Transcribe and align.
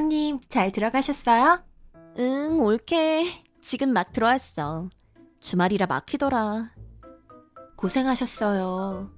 형님, 0.00 0.40
잘 0.50 0.72
들어가셨어요? 0.72 1.64
응, 2.18 2.60
옳게. 2.60 3.42
지금 3.62 3.94
막 3.94 4.12
들어왔어. 4.12 4.90
주말이라 5.40 5.86
막히더라. 5.86 6.70
고생하셨어요. 7.78 9.10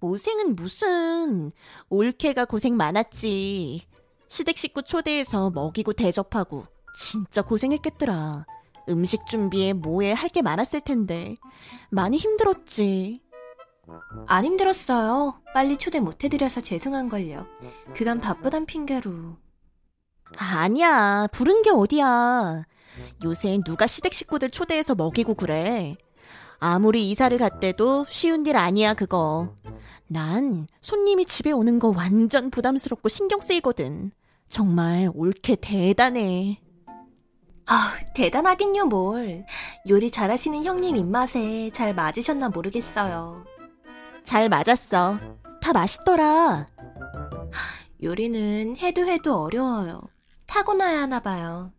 고생은 0.00 0.56
무슨. 0.56 1.52
올케가 1.90 2.46
고생 2.46 2.78
많았지. 2.78 3.86
시댁 4.28 4.56
식구 4.56 4.82
초대해서 4.84 5.50
먹이고 5.50 5.92
대접하고. 5.92 6.64
진짜 6.98 7.42
고생했겠더라. 7.42 8.46
음식 8.88 9.26
준비에 9.26 9.74
뭐에 9.74 10.12
할 10.14 10.30
게 10.30 10.40
많았을 10.40 10.80
텐데. 10.80 11.34
많이 11.90 12.16
힘들었지. 12.16 13.20
안 14.28 14.46
힘들었어요. 14.46 15.42
빨리 15.52 15.76
초대 15.76 16.00
못 16.00 16.24
해드려서 16.24 16.62
죄송한걸요. 16.62 17.46
그간 17.94 18.18
바쁘단 18.22 18.64
핑계로. 18.64 19.36
아니야. 20.36 21.26
부른 21.32 21.62
게 21.62 21.70
어디야. 21.70 22.64
요새 23.24 23.58
누가 23.64 23.86
시댁 23.86 24.14
식구들 24.14 24.50
초대해서 24.50 24.94
먹이고 24.94 25.34
그래. 25.34 25.94
아무리 26.58 27.10
이사를 27.10 27.36
갔대도 27.36 28.06
쉬운 28.08 28.46
일 28.46 28.56
아니야, 28.56 28.94
그거. 28.94 29.54
난 30.06 30.66
손님이 30.80 31.26
집에 31.26 31.50
오는 31.52 31.78
거 31.78 31.92
완전 31.94 32.50
부담스럽고 32.50 33.08
신경 33.08 33.40
쓰이거든. 33.40 34.12
정말 34.48 35.10
옳게 35.14 35.56
대단해. 35.56 36.60
아, 37.68 37.94
대단하긴요, 38.14 38.86
뭘. 38.86 39.44
요리 39.88 40.10
잘하시는 40.10 40.64
형님 40.64 40.96
입맛에 40.96 41.70
잘 41.70 41.94
맞으셨나 41.94 42.48
모르겠어요. 42.50 43.44
잘 44.24 44.48
맞았어. 44.48 45.18
다 45.60 45.72
맛있더라. 45.72 46.66
요리는 48.02 48.76
해도 48.76 49.06
해도 49.06 49.42
어려워요. 49.42 50.00
타고나야 50.46 51.02
하나 51.02 51.20
봐요. 51.20 51.72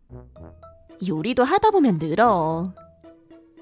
요리도 1.06 1.44
하다 1.44 1.70
보면 1.70 1.98
늘어. 1.98 2.72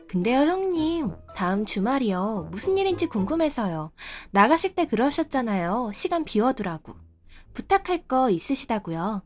근데요, 0.09 0.41
형님. 0.41 1.13
다음 1.35 1.65
주말이요. 1.65 2.49
무슨 2.51 2.79
일인지 2.79 3.07
궁금해서요. 3.07 3.93
나가실 4.31 4.75
때 4.75 4.87
그러셨잖아요. 4.87 5.91
시간 5.93 6.25
비워두라고. 6.25 6.95
부탁할 7.55 8.07
거 8.07 8.31
있으시다고요. 8.31 9.23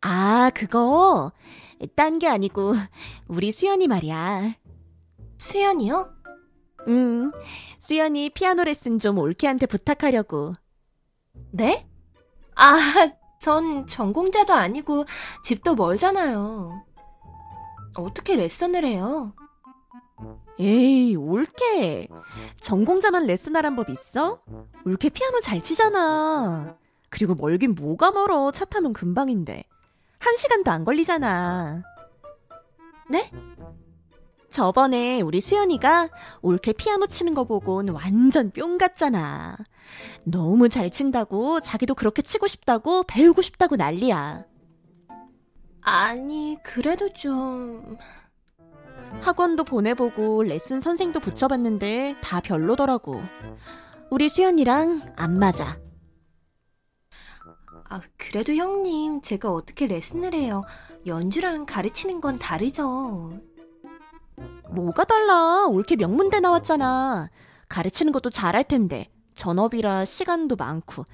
아, 0.00 0.50
그거. 0.54 1.32
딴 1.96 2.18
게 2.18 2.28
아니고, 2.28 2.72
우리 3.28 3.52
수연이 3.52 3.86
말이야. 3.88 4.54
수연이요? 5.38 6.14
응, 6.88 7.30
수연이 7.78 8.30
피아노 8.30 8.64
레슨 8.64 8.98
좀 8.98 9.18
올케한테 9.18 9.66
부탁하려고. 9.66 10.54
네? 11.52 11.86
아, 12.56 12.76
전 13.38 13.86
전공자도 13.86 14.52
아니고 14.52 15.04
집도 15.42 15.74
멀잖아요. 15.74 16.84
어떻게 17.96 18.36
레슨을 18.36 18.84
해요? 18.84 19.32
에이, 20.58 21.14
올케. 21.16 22.08
전공자만 22.60 23.26
레슨하란 23.26 23.76
법 23.76 23.88
있어? 23.90 24.40
올케 24.84 25.10
피아노 25.10 25.40
잘 25.40 25.62
치잖아. 25.62 26.76
그리고 27.10 27.34
멀긴 27.34 27.74
뭐가 27.74 28.10
멀어. 28.10 28.50
차 28.50 28.64
타면 28.64 28.92
금방인데. 28.92 29.64
한 30.18 30.36
시간도 30.36 30.70
안 30.70 30.84
걸리잖아. 30.84 31.82
네? 33.08 33.30
저번에 34.50 35.20
우리 35.20 35.40
수연이가 35.40 36.08
올케 36.42 36.72
피아노 36.72 37.06
치는 37.06 37.34
거 37.34 37.44
보곤 37.44 37.90
완전 37.90 38.50
뿅 38.50 38.78
같잖아. 38.78 39.56
너무 40.24 40.68
잘 40.68 40.90
친다고 40.90 41.60
자기도 41.60 41.94
그렇게 41.94 42.22
치고 42.22 42.46
싶다고 42.46 43.04
배우고 43.04 43.42
싶다고 43.42 43.76
난리야. 43.76 44.44
아니, 45.82 46.56
그래도 46.62 47.12
좀... 47.12 47.96
학원도 49.22 49.64
보내보고 49.64 50.42
레슨 50.42 50.80
선생도 50.80 51.20
붙여봤는데 51.20 52.16
다 52.20 52.40
별로더라고. 52.40 53.22
우리 54.10 54.28
수연이랑 54.28 55.14
안 55.16 55.38
맞아. 55.38 55.78
아, 57.88 58.02
그래도 58.18 58.52
형님, 58.54 59.22
제가 59.22 59.50
어떻게 59.50 59.86
레슨을 59.86 60.34
해요? 60.34 60.64
연주랑 61.06 61.64
가르치는 61.64 62.20
건 62.20 62.38
다르죠. 62.38 63.30
뭐가 64.70 65.04
달라? 65.04 65.66
올케 65.66 65.96
명문대 65.96 66.40
나왔잖아. 66.40 67.28
가르치는 67.68 68.12
것도 68.12 68.30
잘할 68.30 68.64
텐데. 68.64 69.04
전업이라 69.34 70.04
시간도 70.04 70.56
많고. 70.56 71.04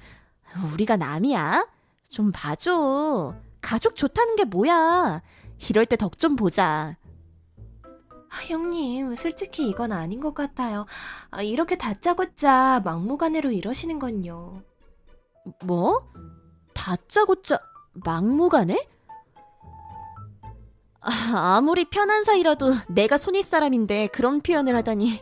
우리가 0.73 0.97
남이야? 0.97 1.67
좀 2.09 2.31
봐줘. 2.31 3.35
가족 3.61 3.95
좋다는 3.95 4.35
게 4.35 4.45
뭐야? 4.45 5.21
이럴 5.69 5.85
때 5.85 5.95
덕 5.95 6.17
좀 6.17 6.35
보자. 6.35 6.97
아, 8.29 8.37
형님, 8.47 9.15
솔직히 9.15 9.69
이건 9.69 9.91
아닌 9.91 10.19
것 10.19 10.33
같아요. 10.33 10.85
아, 11.31 11.41
이렇게 11.41 11.77
다짜고짜 11.77 12.81
막무가내로 12.83 13.51
이러시는 13.51 13.99
건요. 13.99 14.61
뭐? 15.63 15.99
다짜고짜 16.73 17.57
막무가내? 17.93 18.75
아, 21.05 21.55
아무리 21.57 21.85
편한 21.85 22.23
사이라도 22.23 22.73
내가 22.89 23.17
손윗 23.17 23.45
사람인데 23.45 24.07
그런 24.07 24.41
표현을 24.41 24.75
하다니 24.75 25.21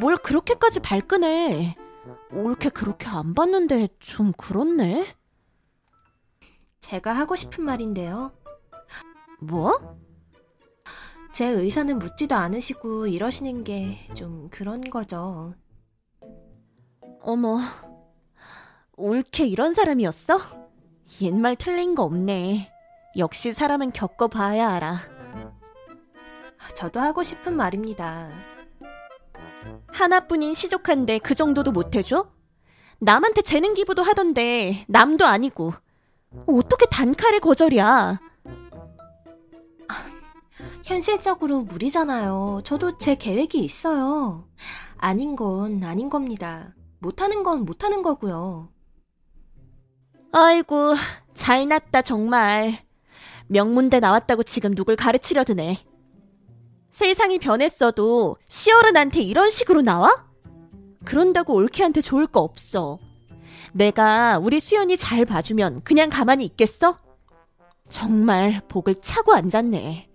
뭘 0.00 0.16
그렇게까지 0.16 0.80
발끈해 0.80 1.76
옳게 2.32 2.70
그렇게 2.70 3.06
안 3.08 3.34
봤는데 3.34 3.88
좀 3.98 4.32
그렇네 4.32 5.14
제가 6.80 7.12
하고 7.12 7.36
싶은 7.36 7.64
말인데요. 7.64 8.32
뭐? 9.40 9.98
제 11.32 11.46
의사는 11.46 11.98
묻지도 11.98 12.34
않으시고 12.34 13.06
이러시는 13.08 13.64
게 13.64 14.08
좀 14.14 14.48
그런 14.50 14.80
거죠. 14.80 15.54
어머 17.20 17.58
옳게 18.96 19.46
이런 19.46 19.74
사람이었어? 19.74 20.38
옛말 21.20 21.56
틀린 21.56 21.94
거 21.94 22.04
없네 22.04 22.72
역시 23.18 23.52
사람은 23.52 23.92
겪어봐야 23.92 24.70
알아 24.70 24.96
저도 26.74 27.00
하고 27.00 27.22
싶은 27.22 27.56
말입니다. 27.56 28.30
하나뿐인 29.88 30.54
시족한데 30.54 31.18
그 31.18 31.34
정도도 31.34 31.72
못해줘? 31.72 32.30
남한테 33.00 33.42
재능 33.42 33.74
기부도 33.74 34.02
하던데 34.02 34.84
남도 34.88 35.26
아니고 35.26 35.72
어떻게 36.46 36.86
단칼에 36.86 37.40
거절이야? 37.40 38.20
현실적으로 40.84 41.62
무리잖아요. 41.62 42.60
저도 42.64 42.98
제 42.98 43.14
계획이 43.16 43.58
있어요. 43.58 44.48
아닌 44.96 45.36
건 45.36 45.82
아닌 45.84 46.08
겁니다. 46.08 46.74
못하는 47.00 47.42
건 47.42 47.64
못하는 47.64 48.02
거고요. 48.02 48.70
아이고 50.32 50.94
잘났다 51.34 52.02
정말 52.02 52.87
명문대 53.48 54.00
나왔다고 54.00 54.42
지금 54.42 54.74
누굴 54.74 54.96
가르치려 54.96 55.44
드네 55.44 55.78
세상이 56.90 57.38
변했어도 57.38 58.36
시어른한테 58.48 59.20
이런 59.20 59.50
식으로 59.50 59.82
나와? 59.82 60.26
그런다고 61.04 61.54
올케한테 61.54 62.00
좋을 62.00 62.26
거 62.26 62.40
없어 62.40 62.98
내가 63.72 64.38
우리 64.38 64.60
수연이 64.60 64.96
잘 64.96 65.24
봐주면 65.24 65.82
그냥 65.84 66.10
가만히 66.10 66.44
있겠어? 66.44 66.98
정말 67.88 68.62
복을 68.68 68.96
차고 68.96 69.32
앉았네 69.32 70.08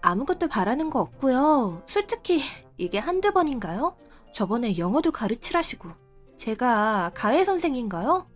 아무것도 0.00 0.48
바라는 0.48 0.90
거 0.90 1.00
없고요. 1.00 1.82
솔직히 1.86 2.42
이게 2.76 2.98
한두 2.98 3.32
번인가요? 3.32 3.96
저번에 4.32 4.78
영어도 4.78 5.10
가르치라시고 5.10 5.90
제가 6.36 7.10
가해 7.14 7.44
선생인가요? 7.44 8.28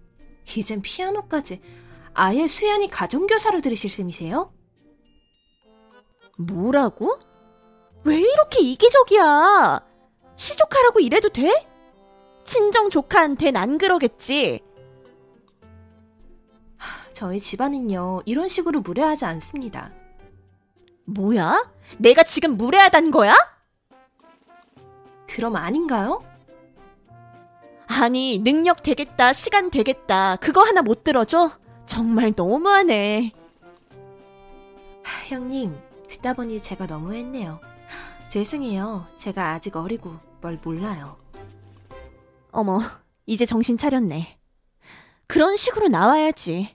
이젠 0.57 0.83
피아노까지 0.83 1.61
아예 2.15 2.47
수연이 2.47 2.89
가정교사로 2.89 3.61
들으실 3.61 3.91
셈이세요? 3.91 4.53
뭐라고? 6.39 7.19
왜 8.05 8.19
이렇게 8.19 8.61
이기적이야? 8.61 9.81
시조카라고 10.37 11.01
이래도 11.01 11.29
돼? 11.29 11.51
친정 12.45 12.91
조카한텐 12.91 13.57
안 13.57 13.79
그러겠지. 13.79 14.61
저희 17.15 17.39
집안은요 17.39 18.23
이런 18.25 18.49
식으로 18.49 18.81
무례하지 18.81 19.25
않습니다. 19.27 19.93
뭐야? 21.05 21.71
내가 21.99 22.23
지금 22.25 22.57
무례하단 22.57 23.11
거야? 23.11 23.35
그럼 25.29 25.57
아닌가요? 25.57 26.25
아니, 27.87 28.39
능력 28.39 28.83
되겠다, 28.83 29.33
시간 29.33 29.71
되겠다. 29.71 30.37
그거 30.37 30.63
하나 30.63 30.83
못 30.83 31.05
들어줘? 31.05 31.51
정말 31.87 32.33
너무하네. 32.37 33.33
하, 35.03 35.27
형님 35.27 35.77
듣다 36.09 36.33
보니 36.35 36.63
제가 36.63 36.87
너무했네요. 36.87 37.61
죄송해요. 38.29 39.07
제가 39.19 39.51
아직 39.53 39.77
어리고 39.77 40.15
뭘 40.41 40.59
몰라요. 40.63 41.17
어머, 42.51 42.79
이제 43.27 43.45
정신 43.47 43.77
차렸네. 43.77 44.39
그런 45.27 45.57
식으로 45.57 45.89
나와야지. 45.89 46.75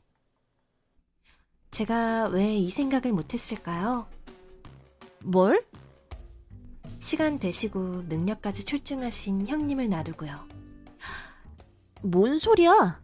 제가 1.71 2.27
왜 2.27 2.55
이 2.57 2.69
생각을 2.69 3.11
못했을까요? 3.11 4.07
뭘? 5.23 5.63
시간 6.99 7.37
되시고 7.37 8.03
능력까지 8.07 8.65
출중하신 8.65 9.47
형님을 9.47 9.89
놔두고요. 9.89 10.47
뭔 12.01 12.39
소리야? 12.39 13.01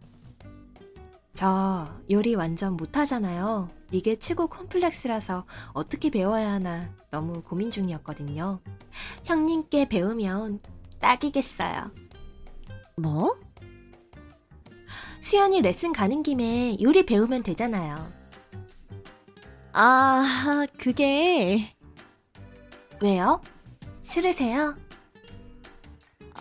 저 1.34 1.88
요리 2.10 2.36
완전 2.36 2.76
못하잖아요. 2.76 3.68
이게 3.90 4.16
최고 4.16 4.46
콤플렉스라서 4.46 5.44
어떻게 5.72 6.10
배워야 6.10 6.52
하나 6.52 6.92
너무 7.10 7.42
고민 7.42 7.70
중이었거든요. 7.70 8.60
형님께 9.24 9.88
배우면 9.88 10.60
딱이겠어요. 11.00 11.90
뭐? 12.96 13.36
수연이 15.20 15.60
레슨 15.60 15.92
가는 15.92 16.22
김에 16.22 16.76
요리 16.80 17.04
배우면 17.04 17.42
되잖아요. 17.42 18.12
아, 19.72 20.66
그게 20.78 21.74
왜요? 23.02 23.40
싫으세요? 24.02 24.76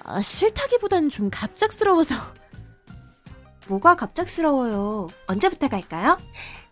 아, 0.03 0.21
싫다기보단 0.21 1.09
좀 1.09 1.29
갑작스러워서. 1.31 2.15
뭐가 3.67 3.95
갑작스러워요. 3.95 5.07
언제부터 5.27 5.67
갈까요? 5.67 6.17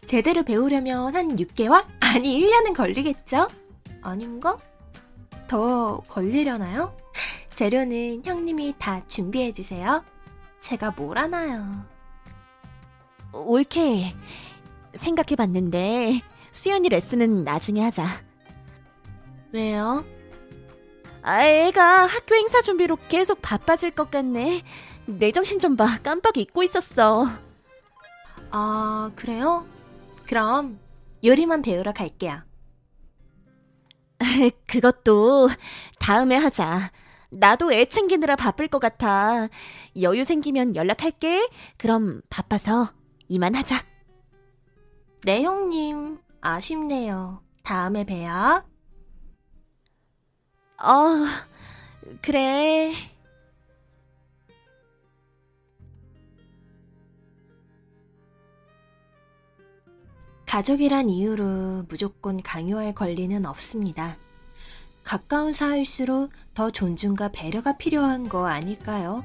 제대로 0.05 0.43
배우려면 0.43 1.15
한 1.15 1.35
6개월? 1.35 1.85
아니, 1.99 2.41
1년은 2.41 2.75
걸리겠죠? 2.75 3.47
아닌가? 4.01 4.57
더 5.47 6.01
걸리려나요? 6.07 6.95
재료는 7.53 8.23
형님이 8.25 8.75
다 8.79 9.05
준비해주세요. 9.07 10.03
제가 10.61 10.91
뭘 10.91 11.17
하나요? 11.17 11.85
옳게 13.33 14.13
생각해봤는데 14.93 16.21
수연이 16.51 16.89
레슨은 16.89 17.43
나중에 17.43 17.81
하자. 17.83 18.05
왜요? 19.53 20.03
아, 21.21 21.45
애가 21.45 22.05
학교 22.07 22.35
행사 22.35 22.61
준비로 22.61 22.97
계속 23.07 23.41
바빠질 23.41 23.91
것 23.91 24.09
같네. 24.09 24.63
내 25.19 25.31
정신 25.31 25.59
좀 25.59 25.75
봐. 25.75 25.99
깜빡 26.03 26.37
잊고 26.37 26.63
있었어. 26.63 27.25
아, 28.51 29.11
그래요? 29.15 29.67
그럼 30.27 30.79
요리만 31.23 31.61
배우러 31.61 31.91
갈게요. 31.93 32.41
그것도 34.67 35.49
다음에 35.99 36.35
하자. 36.35 36.91
나도 37.29 37.71
애 37.71 37.85
챙기느라 37.85 38.35
바쁠 38.35 38.67
것 38.67 38.79
같아. 38.79 39.47
여유 40.01 40.23
생기면 40.23 40.75
연락할게. 40.75 41.49
그럼 41.77 42.21
바빠서 42.29 42.89
이만하자. 43.29 43.83
네, 45.23 45.43
형님. 45.43 46.19
아쉽네요. 46.41 47.41
다음에 47.63 48.03
봬요. 48.03 48.63
어, 50.83 51.15
그래. 52.21 52.93
가족이란 60.51 61.09
이유로 61.09 61.85
무조건 61.87 62.43
강요할 62.43 62.93
권리는 62.93 63.45
없습니다. 63.45 64.17
가까운 65.01 65.53
사이일수록 65.53 66.29
더 66.53 66.69
존중과 66.69 67.29
배려가 67.29 67.77
필요한 67.77 68.27
거 68.27 68.47
아닐까요? 68.47 69.23